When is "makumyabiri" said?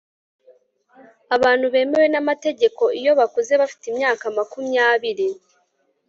4.37-5.27